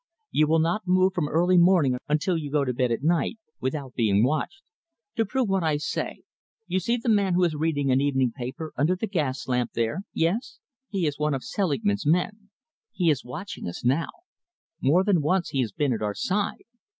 [0.31, 3.93] You will not move from early morning until you go to bed at night, without
[3.93, 4.63] being watched.
[5.17, 6.23] To prove what I say
[6.65, 10.01] you see the man who is reading an evening paper under the gas lamp there?
[10.11, 10.57] Yes?
[10.89, 12.49] He is one of Selingman's men.
[12.91, 14.09] He is watching us now.
[14.81, 16.63] More than once he has been at our side.